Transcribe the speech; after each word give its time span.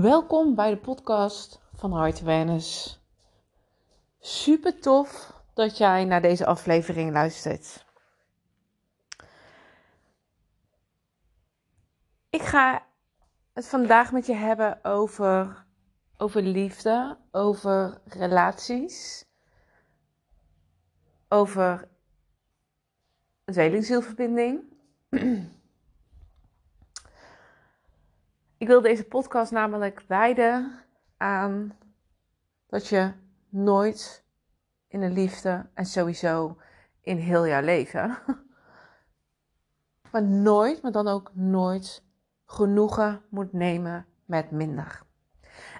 Welkom 0.00 0.54
bij 0.54 0.70
de 0.70 0.76
podcast 0.76 1.60
van 1.74 1.92
Heart 1.92 2.20
Awareness. 2.20 3.00
Super 4.20 4.80
tof 4.80 5.40
dat 5.52 5.78
jij 5.78 6.04
naar 6.04 6.22
deze 6.22 6.46
aflevering 6.46 7.12
luistert. 7.12 7.86
Ik 12.30 12.42
ga 12.42 12.86
het 13.52 13.66
vandaag 13.66 14.12
met 14.12 14.26
je 14.26 14.34
hebben 14.34 14.84
over, 14.84 15.66
over 16.16 16.42
liefde, 16.42 17.18
over 17.30 18.00
relaties, 18.04 19.26
over 21.28 21.88
een. 23.44 24.78
Ik 28.64 28.70
wil 28.70 28.80
deze 28.80 29.04
podcast 29.04 29.52
namelijk 29.52 30.04
wijden 30.08 30.72
aan 31.16 31.76
dat 32.66 32.86
je 32.86 33.12
nooit 33.48 34.24
in 34.88 35.00
de 35.00 35.10
liefde 35.10 35.66
en 35.74 35.86
sowieso 35.86 36.56
in 37.00 37.16
heel 37.16 37.46
jouw 37.46 37.62
leven, 37.62 38.18
maar 40.12 40.22
nooit, 40.22 40.82
maar 40.82 40.92
dan 40.92 41.08
ook 41.08 41.30
nooit 41.34 42.04
genoegen 42.46 43.22
moet 43.28 43.52
nemen 43.52 44.06
met 44.24 44.50
minder. 44.50 45.02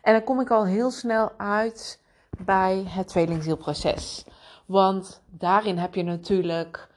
En 0.03 0.13
dan 0.13 0.25
kom 0.25 0.41
ik 0.41 0.51
al 0.51 0.67
heel 0.67 0.91
snel 0.91 1.39
uit 1.39 2.03
bij 2.45 2.85
het 2.89 3.09
tweelingzielproces. 3.09 4.27
Want 4.67 5.23
daarin 5.27 5.79
heb 5.79 5.95
je 5.95 6.03
natuurlijk 6.03 6.89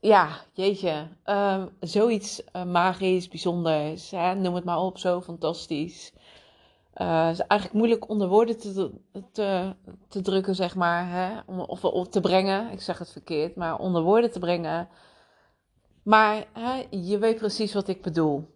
ja, 0.00 0.28
jeetje, 0.52 1.08
uh, 1.26 1.64
zoiets 1.80 2.42
uh, 2.52 2.64
magisch, 2.64 3.28
bijzonders, 3.28 4.10
hè? 4.10 4.34
noem 4.34 4.54
het 4.54 4.64
maar 4.64 4.78
op, 4.78 4.98
zo 4.98 5.20
fantastisch. 5.20 6.12
Uh, 6.94 7.28
is 7.30 7.40
eigenlijk 7.40 7.72
moeilijk 7.72 8.08
onder 8.08 8.28
woorden 8.28 8.58
te, 8.58 8.90
te, 9.32 9.74
te 10.08 10.20
drukken, 10.20 10.54
zeg 10.54 10.74
maar, 10.74 11.08
hè? 11.10 11.40
Of, 11.66 11.84
of 11.84 12.08
te 12.08 12.20
brengen. 12.20 12.72
Ik 12.72 12.80
zeg 12.80 12.98
het 12.98 13.12
verkeerd, 13.12 13.56
maar 13.56 13.78
onder 13.78 14.02
woorden 14.02 14.30
te 14.30 14.38
brengen. 14.38 14.88
Maar 16.02 16.44
hè, 16.52 16.86
je 16.90 17.18
weet 17.18 17.36
precies 17.36 17.74
wat 17.74 17.88
ik 17.88 18.02
bedoel. 18.02 18.48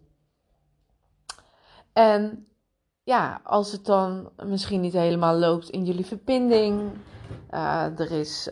En 1.93 2.47
ja, 3.03 3.41
als 3.43 3.71
het 3.71 3.85
dan 3.85 4.29
misschien 4.45 4.81
niet 4.81 4.93
helemaal 4.93 5.35
loopt 5.35 5.69
in 5.69 5.85
jullie 5.85 6.05
verbinding, 6.05 6.91
uh, 7.51 7.99
er 7.99 8.11
is, 8.11 8.49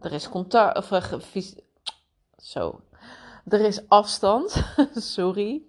er 0.00 0.12
is 0.12 0.28
contact, 0.28 0.76
of 0.76 0.90
zo. 2.42 2.80
Er 3.48 3.60
is 3.60 3.88
afstand, 3.88 4.64
sorry. 4.94 5.62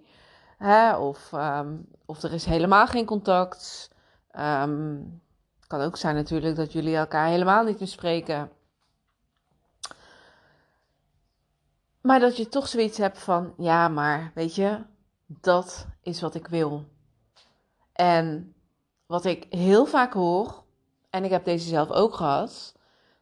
Hè? 0.57 0.97
Of, 0.97 1.31
um, 1.31 1.87
of 2.05 2.23
er 2.23 2.33
is 2.33 2.45
helemaal 2.45 2.87
geen 2.87 3.05
contact. 3.05 3.91
Um, 4.39 5.21
kan 5.67 5.81
ook 5.81 5.97
zijn 5.97 6.15
natuurlijk 6.15 6.55
dat 6.55 6.71
jullie 6.71 6.95
elkaar 6.95 7.27
helemaal 7.27 7.63
niet 7.63 7.79
meer 7.79 7.87
spreken. 7.87 8.51
Maar 12.01 12.19
dat 12.19 12.37
je 12.37 12.49
toch 12.49 12.67
zoiets 12.67 12.97
hebt 12.97 13.17
van, 13.17 13.53
ja, 13.57 13.87
maar 13.87 14.31
weet 14.35 14.55
je, 14.55 14.79
dat 15.25 15.87
is 16.01 16.21
wat 16.21 16.35
ik 16.35 16.47
wil. 16.47 16.85
En 17.93 18.53
wat 19.05 19.25
ik 19.25 19.45
heel 19.49 19.85
vaak 19.85 20.13
hoor, 20.13 20.63
en 21.09 21.23
ik 21.23 21.31
heb 21.31 21.45
deze 21.45 21.67
zelf 21.67 21.91
ook 21.91 22.13
gehad, 22.15 22.75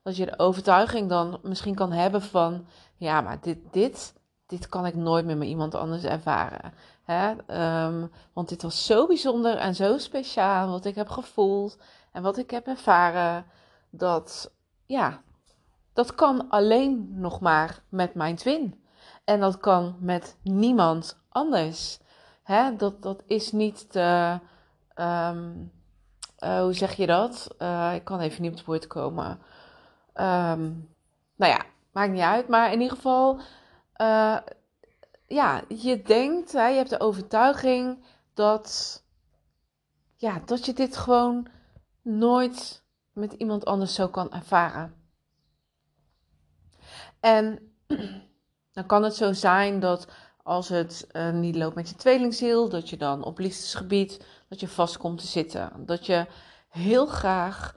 dat 0.08 0.18
je 0.18 0.26
de 0.26 0.40
overtuiging 0.40 1.10
dan 1.10 1.40
misschien 1.42 1.76
kan 1.76 1.92
hebben 1.92 2.22
van, 2.22 2.66
ja, 2.96 3.22
maar 3.22 3.38
dit, 3.42 3.58
dit, 3.72 4.14
dit 4.46 4.70
kan 4.70 4.86
ik 4.86 4.96
nooit 4.96 5.26
meer 5.26 5.38
met 5.38 5.48
iemand 5.48 5.76
anders 5.76 6.04
ervaren. 6.04 6.74
Hè? 7.04 7.30
Um, 7.86 8.12
want 8.34 8.50
dit 8.50 8.62
was 8.62 8.86
zo 8.86 9.08
bijzonder 9.08 9.58
en 9.58 9.76
zo 9.76 9.98
speciaal, 9.98 10.70
wat 10.70 10.86
ik 10.86 10.96
heb 10.96 11.10
gevoeld 11.10 11.78
en 12.12 12.22
wat 12.22 12.38
ik 12.38 12.52
heb 12.52 12.68
ervaren, 12.68 13.46
dat, 13.90 14.52
ja, 14.86 15.22
dat 15.94 16.16
kan 16.16 16.50
alleen 16.50 17.08
nog 17.20 17.40
maar 17.40 17.84
met 17.90 18.14
mijn 18.14 18.36
twin. 18.36 18.84
En 19.24 19.40
dat 19.40 19.58
kan 19.58 19.96
met 20.00 20.38
niemand 20.42 21.20
anders. 21.30 22.00
Hè? 22.44 22.76
Dat, 22.76 23.02
dat 23.02 23.24
is 23.26 23.52
niet 23.52 23.92
te, 23.92 24.40
um, 24.96 25.72
uh, 26.44 26.60
hoe 26.60 26.74
zeg 26.74 26.94
je 26.94 27.08
dat? 27.08 27.56
Uh, 27.60 27.92
ik 27.96 28.04
kan 28.04 28.20
even 28.20 28.42
niet 28.42 28.52
op 28.52 28.58
het 28.58 28.66
woord 28.66 28.88
komen. 28.88 29.40
Um, 30.20 30.90
nou 31.36 31.52
ja, 31.52 31.66
Maakt 31.98 32.12
niet 32.12 32.22
uit. 32.22 32.48
Maar 32.48 32.72
in 32.72 32.82
ieder 32.82 32.96
geval, 32.96 33.40
uh, 34.02 34.38
ja, 35.28 35.62
je 35.68 36.02
denkt, 36.02 36.52
hè, 36.52 36.68
je 36.68 36.76
hebt 36.78 36.90
de 36.90 37.00
overtuiging 37.00 38.04
dat, 38.34 39.04
ja, 40.16 40.42
dat 40.46 40.66
je 40.66 40.74
dit 40.74 40.98
gewoon 40.98 41.48
nooit 42.02 42.84
met 43.14 43.34
iemand 43.34 43.66
anders 43.66 43.94
zo 43.94 44.08
kan 44.08 44.32
ervaren. 44.32 44.94
En 47.20 47.74
dan 48.76 48.86
kan 48.86 49.04
het 49.04 49.16
zo 49.16 49.34
zijn 49.34 49.80
dat 49.80 50.08
als 50.44 50.70
het 50.70 51.08
uh, 51.12 51.32
niet 51.32 51.56
loopt 51.56 51.76
met 51.76 51.90
je 51.90 51.96
tweelingziel, 51.96 52.70
dat 52.70 52.90
je 52.90 52.98
dan 52.98 53.24
op 53.24 53.40
liefdesgebied, 53.40 54.26
dat 54.50 54.60
je 54.60 54.68
vast 54.68 54.98
komt 54.98 55.20
te 55.20 55.28
zitten. 55.28 55.86
Dat 55.86 56.06
je 56.06 56.26
heel 56.70 57.06
graag 57.06 57.76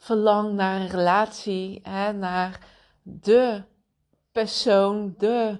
verlangt 0.00 0.52
naar 0.52 0.80
een 0.80 0.88
relatie, 0.88 1.80
hè, 1.82 2.12
naar 2.12 2.66
de 3.02 3.62
persoon, 4.32 5.14
de, 5.18 5.58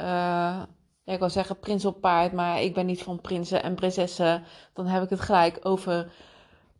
uh, 0.00 0.62
ik 1.04 1.18
wil 1.18 1.30
zeggen 1.30 1.58
prins 1.58 1.84
op 1.84 2.00
paard, 2.00 2.32
maar 2.32 2.62
ik 2.62 2.74
ben 2.74 2.86
niet 2.86 3.02
van 3.02 3.20
prinsen 3.20 3.62
en 3.62 3.74
prinsessen. 3.74 4.44
Dan 4.72 4.86
heb 4.86 5.02
ik 5.02 5.10
het 5.10 5.20
gelijk 5.20 5.58
over 5.62 6.12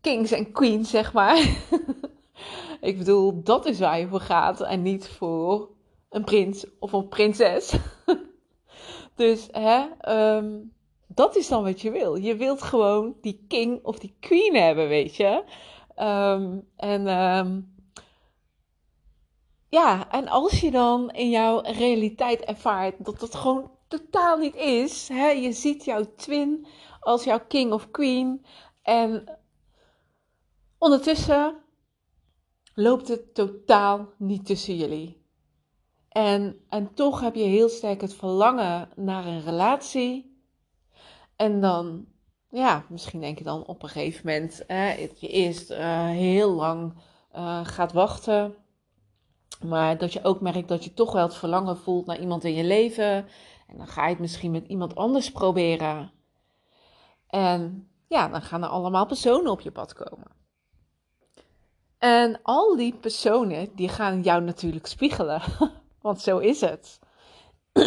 kings 0.00 0.30
en 0.30 0.52
queens, 0.52 0.90
zeg 0.90 1.12
maar. 1.12 1.36
ik 2.80 2.98
bedoel, 2.98 3.42
dat 3.42 3.66
is 3.66 3.78
waar 3.78 3.98
je 3.98 4.08
voor 4.08 4.20
gaat 4.20 4.60
en 4.60 4.82
niet 4.82 5.08
voor 5.08 5.68
een 6.10 6.24
prins 6.24 6.66
of 6.78 6.92
een 6.92 7.08
prinses. 7.08 7.74
dus 9.14 9.48
hè, 9.50 9.84
um, 10.36 10.72
dat 11.06 11.36
is 11.36 11.48
dan 11.48 11.62
wat 11.62 11.80
je 11.80 11.90
wil. 11.90 12.14
Je 12.14 12.36
wilt 12.36 12.62
gewoon 12.62 13.14
die 13.20 13.44
king 13.48 13.84
of 13.84 13.98
die 13.98 14.16
queen 14.20 14.54
hebben, 14.54 14.88
weet 14.88 15.16
je. 15.16 15.44
Um, 15.97 16.69
en 16.76 17.06
um, 17.08 17.75
ja, 19.69 20.10
en 20.10 20.28
als 20.28 20.60
je 20.60 20.70
dan 20.70 21.10
in 21.10 21.30
jouw 21.30 21.60
realiteit 21.60 22.41
ervaart 22.41 23.04
dat 23.04 23.20
dat 23.20 23.34
gewoon 23.34 23.70
totaal 23.88 24.36
niet 24.36 24.54
is, 24.54 25.08
hè, 25.08 25.28
je 25.28 25.53
ziet 25.53 25.84
jouw 25.84 26.14
twin 26.16 26.66
als 27.00 27.25
jouw 27.25 27.47
king 27.48 27.72
of 27.72 27.91
queen 27.91 28.44
en 28.82 29.38
ondertussen 30.78 31.62
loopt 32.74 33.09
het 33.09 33.34
totaal 33.34 34.12
niet 34.19 34.47
tussen 34.47 34.76
jullie. 34.76 35.26
En, 36.09 36.64
en 36.69 36.94
toch 36.94 37.20
heb 37.20 37.34
je 37.34 37.42
heel 37.42 37.69
sterk 37.69 38.00
het 38.00 38.14
verlangen 38.14 38.88
naar 38.97 39.26
een 39.26 39.42
relatie. 39.42 40.41
En 41.36 41.60
dan, 41.60 42.06
ja, 42.52 42.84
misschien 42.88 43.20
denk 43.20 43.38
je 43.38 43.44
dan 43.44 43.64
op 43.66 43.82
een 43.82 43.88
gegeven 43.88 44.26
moment, 44.26 44.64
dat 44.98 45.20
je 45.20 45.28
eerst 45.28 45.70
uh, 45.70 46.06
heel 46.06 46.52
lang 46.52 46.94
uh, 47.34 47.60
gaat 47.64 47.92
wachten 47.92 48.56
maar 49.62 49.98
dat 49.98 50.12
je 50.12 50.24
ook 50.24 50.40
merkt 50.40 50.68
dat 50.68 50.84
je 50.84 50.94
toch 50.94 51.12
wel 51.12 51.22
het 51.22 51.34
verlangen 51.34 51.76
voelt 51.76 52.06
naar 52.06 52.20
iemand 52.20 52.44
in 52.44 52.54
je 52.54 52.64
leven. 52.64 53.26
En 53.66 53.76
dan 53.76 53.86
ga 53.86 54.04
je 54.04 54.10
het 54.10 54.18
misschien 54.18 54.50
met 54.50 54.66
iemand 54.66 54.94
anders 54.94 55.32
proberen. 55.32 56.10
En 57.26 57.88
ja, 58.08 58.28
dan 58.28 58.42
gaan 58.42 58.62
er 58.62 58.68
allemaal 58.68 59.06
personen 59.06 59.50
op 59.50 59.60
je 59.60 59.70
pad 59.70 59.92
komen. 59.92 60.30
En 61.98 62.41
al 62.42 62.76
die 62.76 62.94
personen, 62.94 63.68
die 63.74 63.88
gaan 63.88 64.22
jou 64.22 64.42
natuurlijk 64.42 64.86
spiegelen. 64.86 65.42
Want 66.00 66.20
zo 66.20 66.38
is 66.38 66.60
het. 66.60 66.98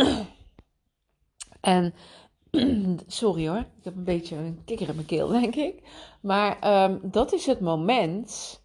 en, 1.61 1.93
sorry 3.07 3.47
hoor, 3.47 3.57
ik 3.57 3.83
heb 3.83 3.95
een 3.95 4.03
beetje 4.03 4.35
een 4.35 4.61
kikker 4.65 4.89
in 4.89 4.95
mijn 4.95 5.07
keel, 5.07 5.27
denk 5.41 5.55
ik. 5.55 5.83
Maar 6.21 6.83
um, 6.83 6.99
dat 7.03 7.33
is 7.33 7.45
het 7.45 7.59
moment 7.59 8.61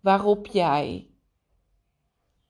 waarop 0.00 0.46
jij 0.46 1.08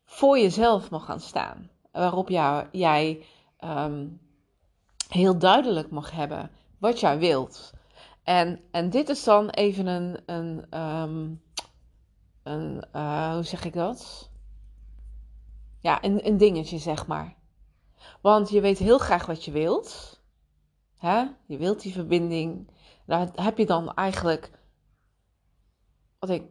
voor 0.04 0.38
jezelf 0.38 0.90
mag 0.90 1.04
gaan 1.04 1.20
staan. 1.20 1.70
Waarop 1.92 2.28
jij 2.72 3.24
um, 3.64 4.20
heel 5.08 5.38
duidelijk 5.38 5.90
mag 5.90 6.10
hebben 6.10 6.50
wat 6.78 7.00
jij 7.00 7.18
wilt. 7.18 7.72
En, 8.22 8.60
en 8.70 8.90
dit 8.90 9.08
is 9.08 9.24
dan 9.24 9.50
even 9.50 9.86
een, 9.86 10.18
een, 10.26 10.80
um, 10.80 11.42
een 12.42 12.84
uh, 12.92 13.32
hoe 13.32 13.42
zeg 13.42 13.64
ik 13.64 13.72
dat? 13.72 14.30
Ja, 15.80 16.04
een, 16.04 16.26
een 16.26 16.36
dingetje, 16.36 16.78
zeg 16.78 17.06
maar. 17.06 17.36
Want 18.20 18.50
je 18.50 18.60
weet 18.60 18.78
heel 18.78 18.98
graag 18.98 19.26
wat 19.26 19.44
je 19.44 19.50
wilt. 19.50 20.20
Hè? 21.04 21.24
Je 21.46 21.56
wilt 21.56 21.82
die 21.82 21.92
verbinding. 21.92 22.70
Daar 23.06 23.28
heb 23.34 23.58
je 23.58 23.66
dan 23.66 23.94
eigenlijk, 23.94 24.50
wat 26.18 26.30
ik 26.30 26.42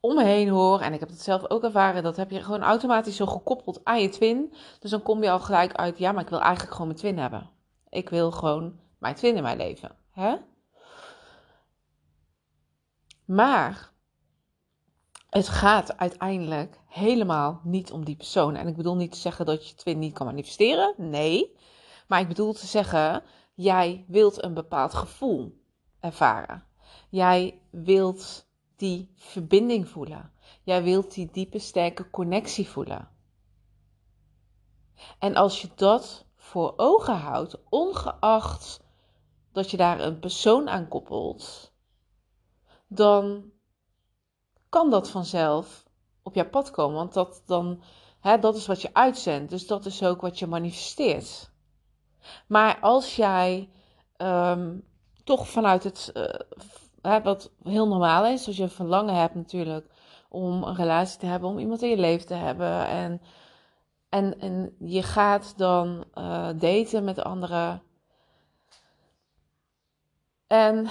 om 0.00 0.14
me 0.14 0.24
heen 0.24 0.48
hoor, 0.48 0.80
en 0.80 0.92
ik 0.92 1.00
heb 1.00 1.08
het 1.08 1.20
zelf 1.20 1.50
ook 1.50 1.62
ervaren, 1.62 2.02
dat 2.02 2.16
heb 2.16 2.30
je 2.30 2.42
gewoon 2.42 2.62
automatisch 2.62 3.16
zo 3.16 3.26
gekoppeld 3.26 3.80
aan 3.84 4.00
je 4.00 4.08
twin. 4.08 4.54
Dus 4.80 4.90
dan 4.90 5.02
kom 5.02 5.22
je 5.22 5.30
al 5.30 5.40
gelijk 5.40 5.72
uit, 5.72 5.98
ja, 5.98 6.12
maar 6.12 6.22
ik 6.22 6.28
wil 6.28 6.40
eigenlijk 6.40 6.72
gewoon 6.72 6.86
mijn 6.86 6.98
twin 6.98 7.18
hebben. 7.18 7.50
Ik 7.88 8.08
wil 8.08 8.30
gewoon 8.30 8.80
mijn 8.98 9.14
twin 9.14 9.36
in 9.36 9.42
mijn 9.42 9.56
leven. 9.56 9.96
Hè? 10.10 10.36
Maar 13.24 13.92
het 15.28 15.48
gaat 15.48 15.96
uiteindelijk 15.96 16.80
helemaal 16.86 17.60
niet 17.64 17.92
om 17.92 18.04
die 18.04 18.16
persoon. 18.16 18.54
En 18.54 18.68
ik 18.68 18.76
bedoel 18.76 18.96
niet 18.96 19.12
te 19.12 19.18
zeggen 19.18 19.46
dat 19.46 19.68
je 19.68 19.74
twin 19.74 19.98
niet 19.98 20.14
kan 20.14 20.26
manifesteren. 20.26 20.94
Nee. 20.96 21.56
Maar 22.08 22.20
ik 22.20 22.28
bedoel 22.28 22.52
te 22.52 22.66
zeggen, 22.66 23.22
jij 23.62 24.04
wilt 24.08 24.42
een 24.42 24.54
bepaald 24.54 24.94
gevoel 24.94 25.60
ervaren. 26.00 26.64
Jij 27.08 27.60
wilt 27.70 28.46
die 28.76 29.12
verbinding 29.16 29.88
voelen. 29.88 30.32
Jij 30.62 30.82
wilt 30.82 31.14
die 31.14 31.30
diepe, 31.32 31.58
sterke 31.58 32.10
connectie 32.10 32.68
voelen. 32.68 33.08
En 35.18 35.36
als 35.36 35.62
je 35.62 35.68
dat 35.74 36.26
voor 36.36 36.72
ogen 36.76 37.16
houdt, 37.16 37.58
ongeacht 37.68 38.80
dat 39.52 39.70
je 39.70 39.76
daar 39.76 40.00
een 40.00 40.18
persoon 40.18 40.68
aan 40.68 40.88
koppelt, 40.88 41.72
dan 42.86 43.50
kan 44.68 44.90
dat 44.90 45.10
vanzelf 45.10 45.84
op 46.22 46.34
jouw 46.34 46.48
pad 46.48 46.70
komen. 46.70 46.96
Want 46.96 47.12
dat, 47.12 47.42
dan, 47.46 47.82
hè, 48.20 48.38
dat 48.38 48.56
is 48.56 48.66
wat 48.66 48.82
je 48.82 48.94
uitzendt. 48.94 49.50
Dus 49.50 49.66
dat 49.66 49.86
is 49.86 50.02
ook 50.02 50.20
wat 50.20 50.38
je 50.38 50.46
manifesteert. 50.46 51.51
Maar 52.46 52.78
als 52.80 53.16
jij 53.16 53.68
ehm, 54.16 54.78
toch 55.24 55.48
vanuit 55.48 55.84
het, 55.84 56.12
uh, 57.02 57.16
wat 57.22 57.50
heel 57.62 57.88
normaal 57.88 58.26
is, 58.26 58.46
als 58.46 58.56
je 58.56 58.62
een 58.62 58.70
verlangen 58.70 59.14
hebt 59.14 59.34
natuurlijk 59.34 59.86
om 60.28 60.62
een 60.62 60.74
relatie 60.74 61.18
te 61.18 61.26
hebben, 61.26 61.48
om 61.48 61.58
iemand 61.58 61.82
in 61.82 61.88
je 61.88 61.96
leven 61.96 62.26
te 62.26 62.34
hebben. 62.34 62.86
En, 62.86 63.20
en, 64.08 64.40
en 64.40 64.76
je 64.78 65.02
gaat 65.02 65.54
dan 65.56 66.04
uh, 66.14 66.48
daten 66.56 67.04
met 67.04 67.22
anderen. 67.22 67.82
En 70.46 70.88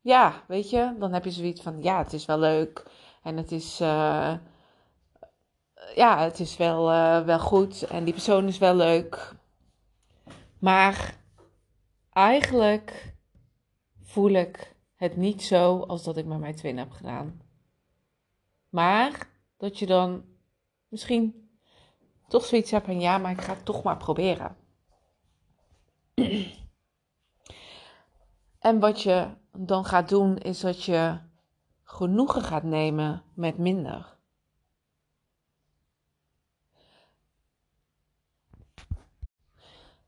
ja, 0.00 0.42
weet 0.46 0.70
je, 0.70 0.94
dan 0.98 1.12
heb 1.12 1.24
je 1.24 1.30
zoiets 1.30 1.62
van, 1.62 1.82
ja, 1.82 1.98
het 1.98 2.12
is 2.12 2.24
wel 2.24 2.38
leuk. 2.38 2.86
En 3.22 3.36
het 3.36 3.52
is, 3.52 3.80
uh, 3.80 4.32
ja, 5.94 6.18
het 6.18 6.40
is 6.40 6.56
wel, 6.56 6.84
wel 7.24 7.38
goed. 7.38 7.82
En 7.82 8.04
die 8.04 8.12
persoon 8.12 8.46
is 8.46 8.58
wel 8.58 8.74
leuk. 8.74 9.36
Maar 10.60 11.16
eigenlijk 12.12 13.14
voel 14.02 14.30
ik 14.30 14.76
het 14.94 15.16
niet 15.16 15.42
zo 15.42 15.80
als 15.80 16.04
dat 16.04 16.16
ik 16.16 16.26
met 16.26 16.38
mijn 16.38 16.54
twin 16.54 16.78
heb 16.78 16.90
gedaan. 16.90 17.40
Maar 18.68 19.28
dat 19.56 19.78
je 19.78 19.86
dan 19.86 20.24
misschien 20.88 21.50
toch 22.28 22.44
zoiets 22.44 22.70
hebt 22.70 22.86
van 22.86 23.00
ja, 23.00 23.18
maar 23.18 23.30
ik 23.30 23.40
ga 23.40 23.54
het 23.54 23.64
toch 23.64 23.82
maar 23.82 23.96
proberen. 23.96 24.56
En 28.58 28.78
wat 28.78 29.02
je 29.02 29.28
dan 29.52 29.84
gaat 29.84 30.08
doen, 30.08 30.36
is 30.38 30.60
dat 30.60 30.84
je 30.84 31.18
genoegen 31.82 32.42
gaat 32.42 32.62
nemen 32.62 33.22
met 33.34 33.58
minder. 33.58 34.17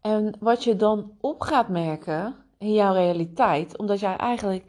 En 0.00 0.36
wat 0.38 0.64
je 0.64 0.76
dan 0.76 1.16
op 1.20 1.40
gaat 1.40 1.68
merken 1.68 2.36
in 2.58 2.72
jouw 2.72 2.92
realiteit, 2.92 3.78
omdat 3.78 4.00
jij 4.00 4.16
eigenlijk, 4.16 4.64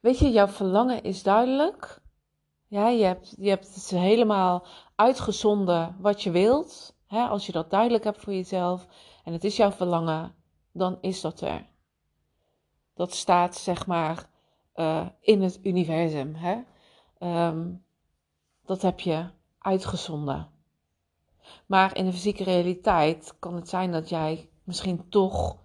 weet 0.00 0.18
je, 0.18 0.30
jouw 0.30 0.48
verlangen 0.48 1.02
is 1.02 1.22
duidelijk. 1.22 2.00
Ja, 2.68 2.88
je 2.88 3.04
hebt, 3.04 3.34
je 3.38 3.48
hebt 3.48 3.74
het 3.74 3.90
helemaal 3.90 4.66
uitgezonden 4.94 5.96
wat 6.00 6.22
je 6.22 6.30
wilt. 6.30 6.94
Hè? 7.06 7.26
Als 7.26 7.46
je 7.46 7.52
dat 7.52 7.70
duidelijk 7.70 8.04
hebt 8.04 8.20
voor 8.20 8.32
jezelf 8.32 8.86
en 9.24 9.32
het 9.32 9.44
is 9.44 9.56
jouw 9.56 9.70
verlangen, 9.70 10.34
dan 10.72 10.98
is 11.00 11.20
dat 11.20 11.40
er. 11.40 11.66
Dat 12.94 13.12
staat 13.12 13.56
zeg 13.56 13.86
maar 13.86 14.28
uh, 14.76 15.06
in 15.20 15.42
het 15.42 15.60
universum. 15.62 16.34
Hè? 16.34 16.58
Um, 17.46 17.84
dat 18.64 18.82
heb 18.82 19.00
je 19.00 19.26
uitgezonden. 19.58 20.51
Maar 21.66 21.96
in 21.96 22.04
de 22.04 22.12
fysieke 22.12 22.44
realiteit 22.44 23.34
kan 23.38 23.54
het 23.54 23.68
zijn 23.68 23.92
dat 23.92 24.08
jij 24.08 24.50
misschien 24.64 25.08
toch 25.08 25.56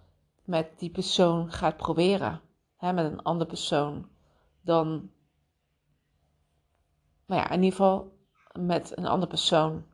met 0.44 0.78
die 0.78 0.90
persoon 0.90 1.52
gaat 1.52 1.76
proberen. 1.76 2.40
Hè, 2.76 2.92
met 2.92 3.04
een 3.04 3.22
andere 3.22 3.50
persoon. 3.50 4.08
Dan, 4.60 5.10
nou 7.26 7.40
ja, 7.40 7.50
in 7.50 7.62
ieder 7.62 7.78
geval 7.78 8.16
met 8.52 8.96
een 8.96 9.06
andere 9.06 9.30
persoon. 9.30 9.84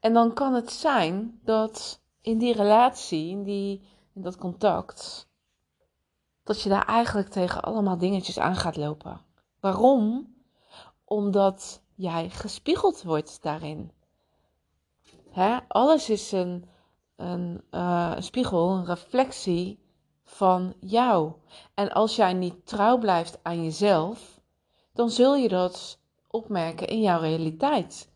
En 0.00 0.12
dan 0.12 0.34
kan 0.34 0.54
het 0.54 0.72
zijn 0.72 1.40
dat 1.44 2.02
in 2.20 2.38
die 2.38 2.54
relatie, 2.54 3.30
in, 3.30 3.42
die, 3.42 3.88
in 4.14 4.22
dat 4.22 4.36
contact, 4.36 5.30
dat 6.42 6.62
je 6.62 6.68
daar 6.68 6.86
eigenlijk 6.86 7.28
tegen 7.28 7.62
allemaal 7.62 7.98
dingetjes 7.98 8.38
aan 8.38 8.56
gaat 8.56 8.76
lopen. 8.76 9.20
Waarom? 9.60 10.34
Omdat 11.04 11.82
jij 11.94 12.30
gespiegeld 12.30 13.02
wordt 13.02 13.42
daarin. 13.42 13.92
Hè? 15.32 15.58
Alles 15.68 16.10
is 16.10 16.32
een, 16.32 16.64
uh, 17.16 18.12
een 18.14 18.22
spiegel, 18.22 18.70
een 18.70 18.84
reflectie 18.84 19.78
van 20.24 20.74
jou. 20.80 21.32
En 21.74 21.92
als 21.92 22.16
jij 22.16 22.32
niet 22.32 22.66
trouw 22.66 22.98
blijft 22.98 23.38
aan 23.42 23.64
jezelf, 23.64 24.40
dan 24.92 25.10
zul 25.10 25.36
je 25.36 25.48
dat 25.48 25.98
opmerken 26.28 26.86
in 26.86 27.00
jouw 27.00 27.20
realiteit. 27.20 28.10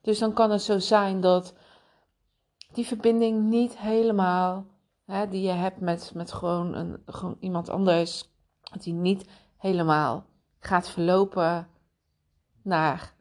Dus 0.00 0.18
dan 0.18 0.32
kan 0.32 0.50
het 0.50 0.62
zo 0.62 0.78
zijn 0.78 1.20
dat 1.20 1.54
die 2.72 2.86
verbinding 2.86 3.42
niet 3.42 3.78
helemaal 3.78 4.66
hè, 5.10 5.28
die 5.28 5.42
je 5.42 5.52
hebt 5.52 5.80
met, 5.80 6.12
met 6.14 6.32
gewoon, 6.32 6.74
een, 6.74 7.02
gewoon 7.06 7.36
iemand 7.40 7.68
anders, 7.68 8.30
dat 8.60 8.82
die 8.82 8.92
niet 8.94 9.28
helemaal 9.56 10.24
gaat 10.58 10.88
verlopen 10.88 11.68
naar, 12.62 13.14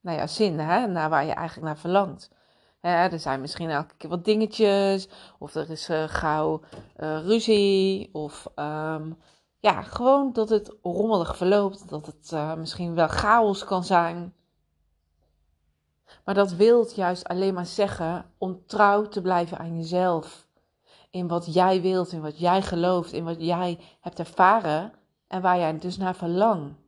naar 0.00 0.14
jouw 0.14 0.26
zin, 0.26 0.58
hè, 0.58 0.86
naar 0.86 1.10
waar 1.10 1.24
je 1.24 1.32
eigenlijk 1.32 1.66
naar 1.66 1.78
verlangt. 1.78 2.30
Er 2.80 3.18
zijn 3.18 3.40
misschien 3.40 3.70
elke 3.70 3.94
keer 3.96 4.10
wat 4.10 4.24
dingetjes, 4.24 5.08
of 5.38 5.54
er 5.54 5.70
is 5.70 5.90
uh, 5.90 6.04
gauw 6.06 6.60
uh, 6.96 7.24
ruzie, 7.24 8.10
of 8.12 8.46
um, 8.56 9.18
ja, 9.58 9.82
gewoon 9.82 10.32
dat 10.32 10.48
het 10.48 10.76
rommelig 10.82 11.36
verloopt, 11.36 11.88
dat 11.88 12.06
het 12.06 12.30
uh, 12.34 12.54
misschien 12.54 12.94
wel 12.94 13.08
chaos 13.08 13.64
kan 13.64 13.84
zijn. 13.84 14.34
Maar 16.24 16.34
dat 16.34 16.52
wil 16.52 16.88
juist 16.94 17.28
alleen 17.28 17.54
maar 17.54 17.66
zeggen 17.66 18.30
om 18.38 18.62
trouw 18.66 19.08
te 19.08 19.20
blijven 19.20 19.58
aan 19.58 19.76
jezelf 19.76 20.48
in 21.10 21.28
wat 21.28 21.54
jij 21.54 21.80
wilt, 21.80 22.12
in 22.12 22.20
wat 22.20 22.38
jij 22.38 22.62
gelooft, 22.62 23.12
in 23.12 23.24
wat 23.24 23.36
jij 23.38 23.78
hebt 24.00 24.18
ervaren 24.18 24.92
en 25.26 25.42
waar 25.42 25.58
jij 25.58 25.78
dus 25.78 25.96
naar 25.96 26.14
verlangt. 26.14 26.79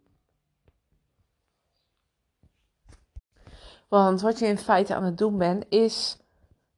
Want 3.92 4.20
wat 4.20 4.38
je 4.38 4.46
in 4.46 4.58
feite 4.58 4.94
aan 4.94 5.04
het 5.04 5.18
doen 5.18 5.38
bent, 5.38 5.64
is 5.68 6.18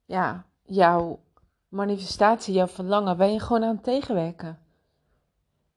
ja, 0.05 0.45
jouw 0.63 1.19
manifestatie, 1.67 2.53
jouw 2.53 2.67
verlangen, 2.67 3.17
ben 3.17 3.33
je 3.33 3.39
gewoon 3.39 3.63
aan 3.63 3.75
het 3.75 3.83
tegenwerken. 3.83 4.59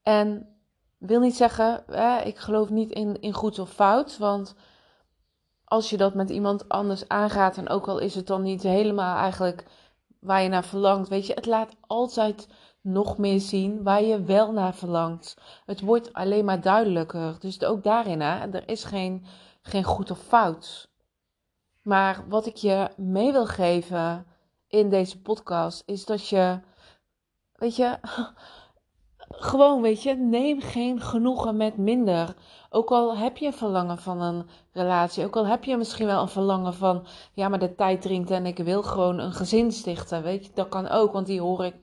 En 0.03 0.47
wil 0.97 1.19
niet 1.19 1.35
zeggen, 1.35 1.83
ik 2.25 2.37
geloof 2.37 2.69
niet 2.69 2.91
in, 2.91 3.21
in 3.21 3.33
goed 3.33 3.59
of 3.59 3.69
fout, 3.69 4.17
want 4.17 4.55
als 5.63 5.89
je 5.89 5.97
dat 5.97 6.13
met 6.13 6.29
iemand 6.29 6.69
anders 6.69 7.07
aangaat, 7.07 7.57
en 7.57 7.69
ook 7.69 7.87
al 7.87 7.99
is 7.99 8.15
het 8.15 8.27
dan 8.27 8.41
niet 8.41 8.63
helemaal 8.63 9.17
eigenlijk 9.17 9.65
waar 10.19 10.41
je 10.41 10.49
naar 10.49 10.65
verlangt. 10.65 11.07
Weet 11.07 11.27
je, 11.27 11.33
het 11.33 11.45
laat 11.45 11.75
altijd 11.87 12.47
nog 12.81 13.17
meer 13.17 13.39
zien 13.39 13.83
waar 13.83 14.03
je 14.03 14.23
wel 14.23 14.51
naar 14.51 14.73
verlangt. 14.73 15.37
Het 15.65 15.81
wordt 15.81 16.13
alleen 16.13 16.45
maar 16.45 16.61
duidelijker. 16.61 17.35
Dus 17.39 17.63
ook 17.63 17.83
daarin, 17.83 18.21
hè, 18.21 18.49
er 18.51 18.69
is 18.69 18.83
geen, 18.83 19.25
geen 19.61 19.83
goed 19.83 20.11
of 20.11 20.19
fout. 20.19 20.88
Maar 21.89 22.23
wat 22.27 22.45
ik 22.45 22.55
je 22.55 22.89
mee 22.97 23.31
wil 23.31 23.45
geven 23.45 24.25
in 24.67 24.89
deze 24.89 25.21
podcast 25.21 25.83
is 25.85 26.05
dat 26.05 26.27
je, 26.27 26.59
weet 27.53 27.75
je, 27.75 27.97
gewoon, 29.49 29.81
weet 29.81 30.03
je, 30.03 30.15
neem 30.15 30.61
geen 30.61 31.01
genoegen 31.01 31.57
met 31.57 31.77
minder. 31.77 32.35
Ook 32.69 32.89
al 32.89 33.17
heb 33.17 33.37
je 33.37 33.45
een 33.45 33.53
verlangen 33.53 33.97
van 33.97 34.21
een 34.21 34.49
relatie, 34.71 35.25
ook 35.25 35.35
al 35.35 35.45
heb 35.45 35.63
je 35.63 35.77
misschien 35.77 36.05
wel 36.05 36.21
een 36.21 36.27
verlangen 36.27 36.73
van, 36.73 37.05
ja, 37.33 37.47
maar 37.47 37.59
de 37.59 37.75
tijd 37.75 38.01
dringt 38.01 38.31
en 38.31 38.45
ik 38.45 38.57
wil 38.57 38.83
gewoon 38.83 39.19
een 39.19 39.33
gezin 39.33 39.71
stichten, 39.71 40.23
weet 40.23 40.45
je, 40.45 40.51
dat 40.53 40.69
kan 40.69 40.87
ook, 40.87 41.11
want 41.11 41.25
die 41.25 41.41
hoor 41.41 41.65
ik, 41.65 41.75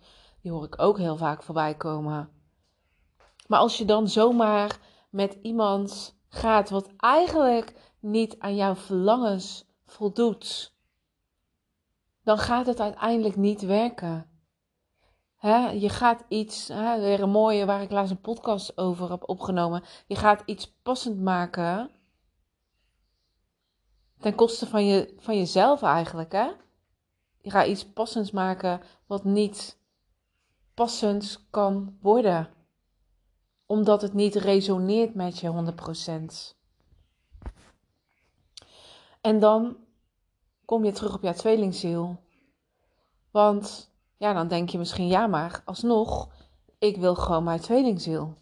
die 0.42 0.52
hoor 0.52 0.64
ik 0.64 0.82
ook 0.82 0.98
heel 0.98 1.16
vaak 1.16 1.42
voorbij 1.42 1.74
komen. 1.74 2.28
Maar 3.46 3.58
als 3.58 3.78
je 3.78 3.84
dan 3.84 4.08
zomaar 4.08 4.78
met 5.10 5.38
iemand 5.42 6.18
gaat 6.28 6.70
wat 6.70 6.90
eigenlijk 6.96 7.74
niet 8.00 8.36
aan 8.38 8.56
jouw 8.56 8.74
verlangens 8.74 9.65
voldoet, 9.86 10.74
dan 12.22 12.38
gaat 12.38 12.66
het 12.66 12.80
uiteindelijk 12.80 13.36
niet 13.36 13.62
werken. 13.62 14.30
Je 15.78 15.88
gaat 15.88 16.24
iets, 16.28 16.68
hè, 16.68 17.00
weer 17.00 17.20
een 17.20 17.30
mooie 17.30 17.66
waar 17.66 17.82
ik 17.82 17.90
laatst 17.90 18.10
een 18.10 18.20
podcast 18.20 18.78
over 18.78 19.10
heb 19.10 19.28
opgenomen. 19.28 19.82
Je 20.06 20.16
gaat 20.16 20.42
iets 20.46 20.72
passend 20.82 21.20
maken. 21.20 21.90
Ten 24.18 24.34
koste 24.34 24.66
van, 24.66 24.86
je, 24.86 25.14
van 25.18 25.36
jezelf 25.36 25.82
eigenlijk? 25.82 26.32
Je 27.40 27.50
gaat 27.50 27.66
iets 27.66 27.86
passends 27.86 28.30
maken 28.30 28.80
wat 29.06 29.24
niet 29.24 29.78
passend 30.74 31.46
kan 31.50 31.98
worden. 32.00 32.54
omdat 33.66 34.02
het 34.02 34.12
niet 34.12 34.34
resoneert 34.34 35.14
met 35.14 35.38
je 35.38 35.74
100%. 36.52 36.56
En 39.26 39.38
dan 39.38 39.76
kom 40.64 40.84
je 40.84 40.92
terug 40.92 41.14
op 41.14 41.22
jouw 41.22 41.32
tweelingziel. 41.32 42.16
Want 43.30 43.90
ja, 44.16 44.32
dan 44.32 44.48
denk 44.48 44.68
je 44.68 44.78
misschien, 44.78 45.06
ja, 45.06 45.26
maar 45.26 45.62
alsnog, 45.64 46.28
ik 46.78 46.96
wil 46.96 47.14
gewoon 47.14 47.44
mijn 47.44 47.60
tweelingziel. 47.60 48.34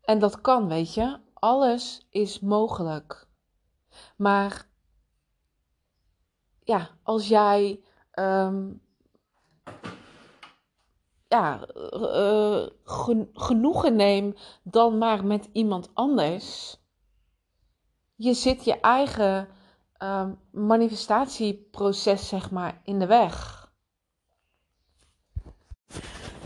En 0.00 0.18
dat 0.18 0.40
kan, 0.40 0.68
weet 0.68 0.94
je. 0.94 1.18
Alles 1.34 2.06
is 2.10 2.40
mogelijk. 2.40 3.28
Maar 4.16 4.68
ja, 6.64 6.90
als 7.02 7.28
jij 7.28 7.80
um, 8.14 8.82
ja, 11.28 11.68
uh, 11.92 12.66
genoegen 13.32 13.96
neemt 13.96 14.60
dan 14.62 14.98
maar 14.98 15.24
met 15.24 15.48
iemand 15.52 15.90
anders. 15.94 16.80
Je 18.22 18.34
zit 18.34 18.64
je 18.64 18.80
eigen 18.80 19.48
um, 19.98 20.38
manifestatieproces, 20.50 22.28
zeg 22.28 22.50
maar, 22.50 22.80
in 22.84 22.98
de 22.98 23.06
weg. 23.06 23.68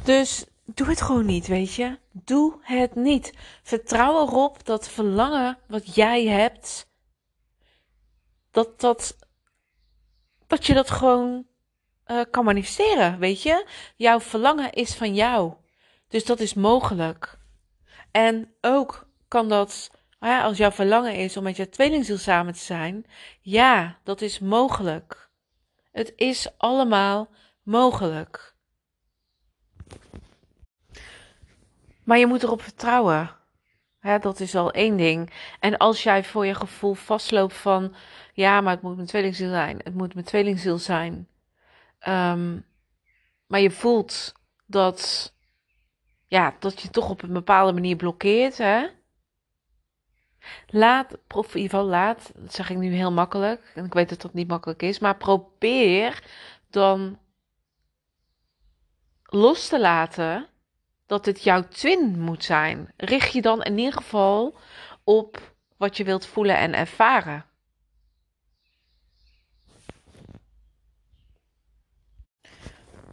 Dus 0.05 0.47
doe 0.65 0.89
het 0.89 1.01
gewoon 1.03 1.27
niet, 1.27 1.47
weet 1.47 1.75
je. 1.75 1.99
Doe 2.13 2.59
het 2.61 2.95
niet. 2.95 3.33
Vertrouw 3.63 4.27
erop 4.27 4.65
dat 4.65 4.89
verlangen 4.89 5.59
wat 5.69 5.95
jij 5.95 6.27
hebt, 6.27 6.91
dat, 8.51 8.81
dat, 8.81 9.17
dat 10.47 10.67
je 10.67 10.75
dat 10.75 10.91
gewoon 10.91 11.47
uh, 12.07 12.21
kan 12.31 12.45
manifesteren, 12.45 13.19
weet 13.19 13.43
je. 13.43 13.67
Jouw 13.97 14.21
verlangen 14.21 14.73
is 14.73 14.95
van 14.95 15.15
jou. 15.15 15.55
Dus 16.09 16.25
dat 16.25 16.41
is 16.41 16.55
mogelijk. 16.55 17.39
En 18.11 18.55
ook 18.61 19.09
kan 19.29 19.49
dat, 19.49 19.91
ja, 20.21 20.43
als 20.43 20.57
jouw 20.57 20.71
verlangen 20.71 21.15
is 21.15 21.37
om 21.37 21.43
met 21.43 21.57
je 21.57 21.69
tweelingziel 21.69 22.19
samen 22.19 22.53
te 22.53 22.59
zijn, 22.59 23.07
ja, 23.41 23.99
dat 24.03 24.21
is 24.21 24.39
mogelijk. 24.39 25.31
Het 25.93 26.13
is 26.17 26.49
allemaal 26.59 27.29
mogelijk. 27.63 28.55
Maar 32.05 32.19
je 32.19 32.27
moet 32.27 32.43
erop 32.43 32.63
vertrouwen. 32.63 33.37
Hè, 33.99 34.19
dat 34.19 34.41
is 34.41 34.55
al 34.55 34.71
één 34.71 34.97
ding. 34.97 35.33
En 35.61 35.77
als 35.77 36.03
jij 36.03 36.25
voor 36.25 36.47
je 36.47 36.55
gevoel 36.55 36.95
vastloopt 36.95 37.55
van, 37.55 37.95
ja, 38.33 38.61
maar 38.61 38.73
het 38.73 38.83
moet 38.83 38.97
mijn 38.97 39.09
tweelingziel 39.09 39.49
zijn, 39.49 39.81
het 39.85 39.95
moet 39.95 40.15
mijn 40.15 40.27
tweelingziel 40.27 40.79
zijn. 40.79 41.29
Um, 42.09 42.67
maar 43.47 43.61
je 43.61 43.71
voelt 43.71 44.33
dat, 44.67 45.33
ja, 46.27 46.57
dat 46.59 46.81
je 46.81 46.91
toch 46.91 47.11
op 47.11 47.23
een 47.23 47.33
bepaalde 47.33 47.73
manier 47.73 47.97
blokkeert, 47.97 48.59
hè. 48.59 48.87
Laat, 50.67 51.17
of 51.35 51.55
in 51.55 51.61
ieder 51.61 51.79
geval 51.79 51.91
laat, 51.91 52.31
dat 52.35 52.55
zeg 52.55 52.71
ik 52.71 52.77
nu 52.77 52.95
heel 52.95 53.13
makkelijk, 53.13 53.73
en 53.75 53.85
ik 53.85 53.95
weet 53.95 54.09
dat 54.09 54.21
dat 54.21 54.35
niet 54.35 54.49
makkelijk 54.49 54.83
is, 54.83 54.99
maar 54.99 55.17
probeer 55.17 56.23
dan 56.71 57.19
los 59.23 59.69
te 59.69 59.81
laten 59.81 60.47
dat 61.07 61.27
het 61.27 61.43
jouw 61.43 61.69
twin 61.69 62.21
moet 62.21 62.45
zijn. 62.45 62.93
Richt 62.97 63.33
je 63.33 63.43
dan 63.43 63.63
in 63.63 63.79
ieder 63.79 63.93
geval 63.93 64.55
op 65.05 65.55
wat 65.77 65.97
je 65.97 66.05
wilt 66.05 66.27
voelen 66.27 66.57
en 66.57 66.75
ervaren. 66.75 67.45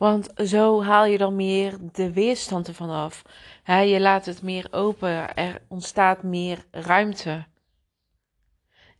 Want 0.04 0.30
zo 0.36 0.84
haal 0.84 1.06
je 1.06 1.18
dan 1.18 1.36
meer 1.36 1.78
de 1.92 2.14
weerstand 2.14 2.68
ervan 2.68 2.90
af. 2.90 3.22
je 3.66 4.00
laat 4.00 4.26
het 4.26 4.42
meer 4.42 4.68
open, 4.72 5.36
er 5.36 5.62
ontstaat 5.68 6.24
meer 6.24 6.66
ruimte. 6.72 7.46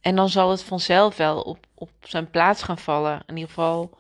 En 0.02 0.16
dan 0.16 0.30
zal 0.30 0.52
het 0.52 0.64
vanzelf 0.64 1.18
wel 1.18 1.42
op, 1.42 1.66
op 1.76 1.90
zijn 2.00 2.30
plaats 2.30 2.64
gaan 2.64 2.78
vallen. 2.78 3.24
In 3.26 3.36
ieder 3.36 3.50
geval, 3.50 3.98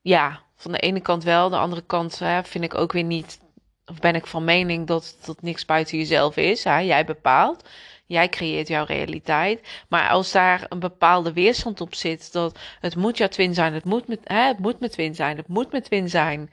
ja, 0.00 0.40
van 0.56 0.72
de 0.72 0.78
ene 0.78 1.00
kant 1.00 1.24
wel, 1.24 1.48
de 1.48 1.56
andere 1.56 1.82
kant 1.82 2.16
vind 2.42 2.64
ik 2.64 2.74
ook 2.74 2.92
weer 2.92 3.04
niet 3.04 3.40
of 3.86 3.98
ben 3.98 4.14
ik 4.14 4.26
van 4.26 4.44
mening 4.44 4.86
dat 4.86 5.16
dat 5.24 5.42
niks 5.42 5.64
buiten 5.64 5.98
jezelf 5.98 6.36
is. 6.36 6.62
Jij 6.62 7.04
bepaalt. 7.04 7.68
Jij 8.06 8.28
creëert 8.28 8.68
jouw 8.68 8.84
realiteit. 8.84 9.84
Maar 9.88 10.08
als 10.08 10.32
daar 10.32 10.66
een 10.68 10.78
bepaalde 10.78 11.32
weerstand 11.32 11.80
op 11.80 11.94
zit, 11.94 12.32
dat 12.32 12.58
het 12.80 12.96
moet 12.96 13.18
jouw 13.18 13.28
twin 13.28 13.54
zijn, 13.54 13.74
het 13.74 13.84
moet 13.84 14.08
met, 14.08 14.20
hè, 14.24 14.46
het 14.46 14.58
moet 14.58 14.80
met 14.80 14.92
twin 14.92 15.14
zijn, 15.14 15.36
het 15.36 15.48
moet 15.48 15.72
met 15.72 15.84
twin 15.84 16.08
zijn. 16.08 16.50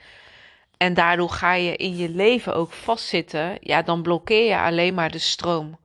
En 0.78 0.94
daardoor 0.94 1.30
ga 1.30 1.54
je 1.54 1.76
in 1.76 1.98
je 1.98 2.10
leven 2.10 2.56
ook 2.56 2.72
vastzitten. 2.72 3.58
Ja, 3.60 3.82
dan 3.82 4.02
blokkeer 4.02 4.48
je 4.48 4.58
alleen 4.58 4.94
maar 4.94 5.12
de 5.12 5.20
stroom. 5.20 5.80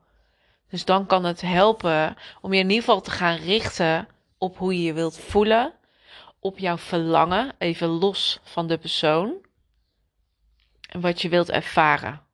Dus 0.69 0.85
dan 0.85 1.05
kan 1.05 1.23
het 1.23 1.41
helpen 1.41 2.15
om 2.41 2.53
je 2.53 2.59
in 2.59 2.69
ieder 2.69 2.83
geval 2.83 3.01
te 3.01 3.11
gaan 3.11 3.37
richten 3.37 4.07
op 4.37 4.57
hoe 4.57 4.73
je 4.77 4.83
je 4.83 4.93
wilt 4.93 5.19
voelen. 5.19 5.73
Op 6.39 6.57
jouw 6.57 6.77
verlangen, 6.77 7.53
even 7.57 7.87
los 7.87 8.39
van 8.43 8.67
de 8.67 8.77
persoon 8.77 9.33
en 10.87 11.01
wat 11.01 11.21
je 11.21 11.29
wilt 11.29 11.49
ervaren. 11.49 12.26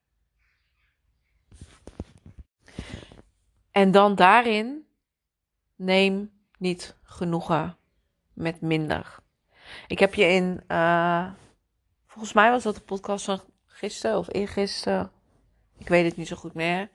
En 3.74 3.92
dan 3.92 4.16
daarin 4.16 4.88
neem 5.76 6.32
niet 6.58 6.96
genoegen 7.04 7.78
met 8.34 8.62
minder. 8.62 9.16
Ik 9.88 10.00
heb 10.00 10.14
je 10.14 10.26
in, 10.26 10.64
uh, 10.68 11.32
volgens 12.08 12.34
mij 12.34 12.50
was 12.50 12.64
dat 12.64 12.76
de 12.76 12.82
podcast 12.82 13.26
van 13.26 13.42
gisteren 13.66 14.18
of 14.18 14.34
eergisteren, 14.34 15.12
ik 15.78 15.88
weet 15.88 16.06
het 16.06 16.18
niet 16.18 16.28
zo 16.28 16.36
goed 16.36 16.54
meer, 16.54 16.90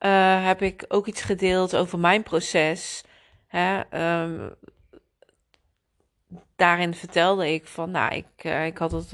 uh, 0.00 0.44
heb 0.44 0.62
ik 0.62 0.84
ook 0.88 1.06
iets 1.06 1.22
gedeeld 1.22 1.76
over 1.76 1.98
mijn 1.98 2.22
proces. 2.22 3.04
Hè, 3.46 3.80
um, 4.22 4.54
daarin 6.56 6.94
vertelde 6.94 7.52
ik 7.52 7.66
van, 7.66 7.90
nou, 7.90 8.14
ik, 8.14 8.44
uh, 8.44 8.66
ik 8.66 8.78
had 8.78 8.92
het 8.92 9.12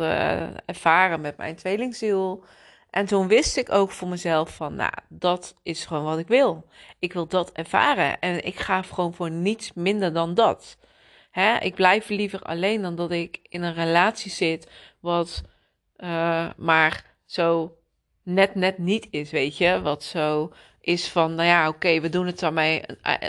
ervaren 0.64 1.20
met 1.20 1.36
mijn 1.36 1.56
tweelingziel. 1.56 2.44
En 2.98 3.06
toen 3.06 3.28
wist 3.28 3.56
ik 3.56 3.72
ook 3.72 3.90
voor 3.90 4.08
mezelf 4.08 4.56
van, 4.56 4.74
nou, 4.74 4.92
dat 5.08 5.54
is 5.62 5.86
gewoon 5.86 6.04
wat 6.04 6.18
ik 6.18 6.28
wil. 6.28 6.68
Ik 6.98 7.12
wil 7.12 7.26
dat 7.26 7.52
ervaren 7.52 8.20
en 8.20 8.44
ik 8.44 8.58
ga 8.58 8.82
gewoon 8.82 9.14
voor 9.14 9.30
niets 9.30 9.72
minder 9.72 10.12
dan 10.12 10.34
dat. 10.34 10.78
Hè? 11.30 11.58
Ik 11.58 11.74
blijf 11.74 12.08
liever 12.08 12.42
alleen 12.42 12.82
dan 12.82 12.94
dat 12.94 13.10
ik 13.10 13.40
in 13.42 13.62
een 13.62 13.74
relatie 13.74 14.30
zit 14.30 14.70
wat 15.00 15.42
uh, 15.96 16.48
maar 16.56 17.04
zo 17.24 17.76
net 18.22 18.54
net 18.54 18.78
niet 18.78 19.06
is, 19.10 19.30
weet 19.30 19.56
je. 19.56 19.80
Wat 19.82 20.04
zo 20.04 20.52
is 20.80 21.08
van, 21.08 21.34
nou 21.34 21.48
ja, 21.48 21.68
oké, 21.68 22.00
we 22.00 22.08
doen 22.08 22.26
het 22.26 22.42
ermee, 22.42 22.82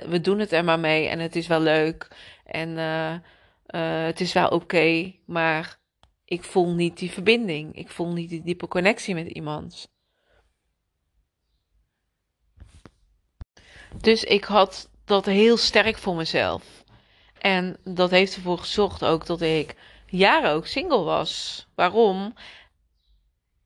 we 0.07 0.21
doen 0.21 0.39
het 0.39 0.51
er 0.51 0.63
maar 0.63 0.79
mee 0.79 1.07
en 1.07 1.19
het 1.19 1.35
is 1.35 1.47
wel 1.47 1.61
leuk. 1.61 2.07
En 2.45 2.69
uh, 2.69 3.13
het 4.05 4.19
is 4.19 4.33
wel 4.33 4.47
oké, 4.47 5.13
maar 5.25 5.77
ik 6.29 6.43
voel 6.43 6.74
niet 6.74 6.98
die 6.98 7.12
verbinding. 7.12 7.75
Ik 7.75 7.89
voel 7.89 8.13
niet 8.13 8.29
die 8.29 8.41
diepe 8.41 8.67
connectie 8.67 9.13
met 9.13 9.27
iemand. 9.27 9.91
Dus 13.98 14.24
ik 14.24 14.43
had 14.43 14.89
dat 15.05 15.25
heel 15.25 15.57
sterk 15.57 15.98
voor 15.98 16.15
mezelf. 16.15 16.83
En 17.39 17.77
dat 17.83 18.09
heeft 18.09 18.36
ervoor 18.36 18.57
gezorgd 18.57 19.03
ook 19.03 19.25
dat 19.25 19.41
ik 19.41 19.75
jaren 20.05 20.51
ook 20.51 20.67
single 20.67 21.03
was. 21.03 21.67
Waarom? 21.75 22.33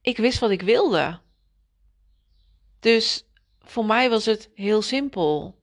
Ik 0.01 0.17
wist 0.17 0.39
wat 0.39 0.49
ik 0.49 0.61
wilde. 0.61 1.19
Dus 2.79 3.25
voor 3.59 3.85
mij 3.85 4.09
was 4.09 4.25
het 4.25 4.49
heel 4.53 4.81
simpel. 4.81 5.55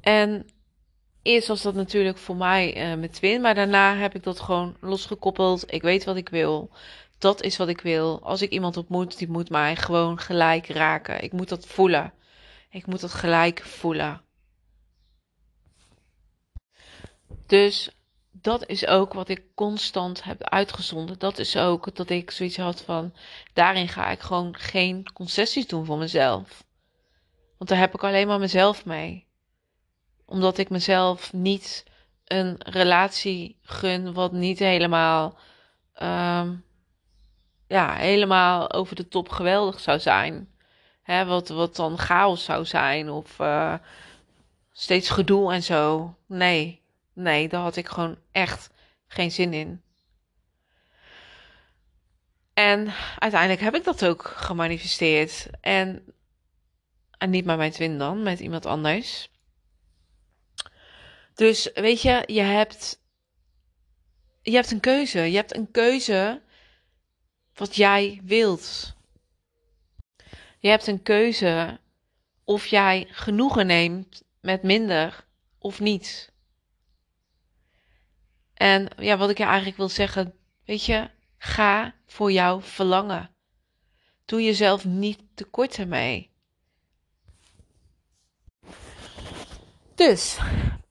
En 0.00 0.46
Eerst 1.22 1.48
was 1.48 1.62
dat 1.62 1.74
natuurlijk 1.74 2.18
voor 2.18 2.36
mij 2.36 2.92
uh, 2.92 2.98
met 2.98 3.12
Twin, 3.12 3.40
maar 3.40 3.54
daarna 3.54 3.96
heb 3.96 4.14
ik 4.14 4.22
dat 4.22 4.40
gewoon 4.40 4.76
losgekoppeld. 4.80 5.72
Ik 5.72 5.82
weet 5.82 6.04
wat 6.04 6.16
ik 6.16 6.28
wil. 6.28 6.70
Dat 7.18 7.42
is 7.42 7.56
wat 7.56 7.68
ik 7.68 7.80
wil. 7.80 8.20
Als 8.22 8.42
ik 8.42 8.50
iemand 8.50 8.76
ontmoet, 8.76 9.18
die 9.18 9.30
moet 9.30 9.50
mij 9.50 9.76
gewoon 9.76 10.18
gelijk 10.18 10.66
raken. 10.66 11.22
Ik 11.22 11.32
moet 11.32 11.48
dat 11.48 11.66
voelen. 11.66 12.12
Ik 12.70 12.86
moet 12.86 13.00
dat 13.00 13.12
gelijk 13.12 13.62
voelen. 13.62 14.22
Dus 17.46 17.90
dat 18.30 18.66
is 18.68 18.86
ook 18.86 19.12
wat 19.12 19.28
ik 19.28 19.42
constant 19.54 20.24
heb 20.24 20.42
uitgezonden. 20.42 21.18
Dat 21.18 21.38
is 21.38 21.56
ook 21.56 21.96
dat 21.96 22.10
ik 22.10 22.30
zoiets 22.30 22.56
had 22.56 22.82
van: 22.82 23.14
daarin 23.52 23.88
ga 23.88 24.10
ik 24.10 24.20
gewoon 24.20 24.56
geen 24.56 25.12
concessies 25.12 25.66
doen 25.66 25.84
voor 25.84 25.98
mezelf. 25.98 26.64
Want 27.58 27.70
daar 27.70 27.78
heb 27.78 27.94
ik 27.94 28.04
alleen 28.04 28.26
maar 28.26 28.38
mezelf 28.38 28.84
mee 28.84 29.26
omdat 30.24 30.58
ik 30.58 30.70
mezelf 30.70 31.32
niet 31.32 31.84
een 32.24 32.56
relatie 32.58 33.56
gun 33.62 34.12
wat 34.12 34.32
niet 34.32 34.58
helemaal, 34.58 35.38
um, 36.02 36.64
ja, 37.66 37.94
helemaal 37.94 38.72
over 38.72 38.96
de 38.96 39.08
top 39.08 39.28
geweldig 39.28 39.80
zou 39.80 39.98
zijn. 39.98 40.48
Hè, 41.02 41.24
wat, 41.24 41.48
wat 41.48 41.76
dan 41.76 41.98
chaos 41.98 42.44
zou 42.44 42.64
zijn 42.64 43.10
of 43.10 43.38
uh, 43.38 43.74
steeds 44.72 45.10
gedoe 45.10 45.52
en 45.52 45.62
zo. 45.62 46.14
Nee, 46.26 46.82
nee, 47.12 47.48
daar 47.48 47.62
had 47.62 47.76
ik 47.76 47.88
gewoon 47.88 48.16
echt 48.30 48.70
geen 49.06 49.30
zin 49.30 49.52
in. 49.52 49.82
En 52.54 52.92
uiteindelijk 53.18 53.60
heb 53.60 53.74
ik 53.74 53.84
dat 53.84 54.04
ook 54.04 54.32
gemanifesteerd. 54.36 55.48
En, 55.60 56.14
en 57.18 57.30
niet 57.30 57.44
met 57.44 57.56
mijn 57.56 57.70
twin 57.70 57.98
dan, 57.98 58.22
met 58.22 58.40
iemand 58.40 58.66
anders. 58.66 59.30
Dus 61.42 61.70
weet 61.74 62.02
je, 62.02 62.22
je 62.26 62.40
hebt, 62.40 63.02
je 64.42 64.52
hebt 64.52 64.70
een 64.70 64.80
keuze. 64.80 65.18
Je 65.18 65.36
hebt 65.36 65.56
een 65.56 65.70
keuze 65.70 66.42
wat 67.54 67.76
jij 67.76 68.20
wilt. 68.24 68.96
Je 70.58 70.68
hebt 70.68 70.86
een 70.86 71.02
keuze 71.02 71.80
of 72.44 72.66
jij 72.66 73.06
genoegen 73.10 73.66
neemt 73.66 74.22
met 74.40 74.62
minder 74.62 75.24
of 75.58 75.80
niet. 75.80 76.32
En 78.54 78.88
ja, 78.96 79.16
wat 79.16 79.30
ik 79.30 79.38
je 79.38 79.44
eigenlijk 79.44 79.76
wil 79.76 79.88
zeggen, 79.88 80.34
weet 80.64 80.84
je, 80.84 81.10
ga 81.38 81.94
voor 82.06 82.32
jouw 82.32 82.60
verlangen. 82.60 83.30
Doe 84.24 84.42
jezelf 84.42 84.84
niet 84.84 85.20
tekort 85.34 85.78
ermee. 85.78 86.30
Dus, 89.94 90.38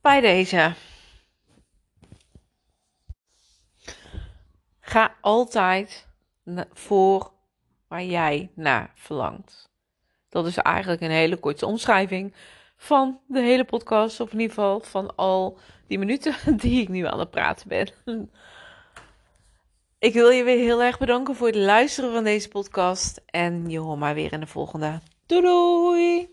bij 0.01 0.21
deze. 0.21 0.73
Ga 4.79 5.15
altijd 5.21 6.07
voor 6.73 7.31
waar 7.87 8.03
jij 8.03 8.51
naar 8.55 8.91
verlangt. 8.95 9.69
Dat 10.29 10.45
is 10.45 10.57
eigenlijk 10.57 11.01
een 11.01 11.11
hele 11.11 11.37
korte 11.37 11.65
omschrijving 11.65 12.33
van 12.77 13.19
de 13.27 13.41
hele 13.41 13.63
podcast. 13.63 14.19
Of 14.19 14.31
in 14.31 14.39
ieder 14.39 14.55
geval 14.55 14.79
van 14.79 15.15
al 15.15 15.57
die 15.87 15.99
minuten 15.99 16.35
die 16.61 16.81
ik 16.81 16.89
nu 16.89 17.05
aan 17.05 17.19
het 17.19 17.31
praten 17.31 17.67
ben. 17.67 17.89
Ik 19.99 20.13
wil 20.13 20.29
je 20.29 20.43
weer 20.43 20.57
heel 20.57 20.83
erg 20.83 20.99
bedanken 20.99 21.35
voor 21.35 21.47
het 21.47 21.55
luisteren 21.55 22.13
van 22.13 22.23
deze 22.23 22.47
podcast. 22.47 23.21
En 23.25 23.69
je 23.69 23.79
hoort 23.79 23.99
mij 23.99 24.13
weer 24.13 24.33
in 24.33 24.39
de 24.39 24.47
volgende. 24.47 24.99
Doei 25.25 25.41
doei! 25.41 26.29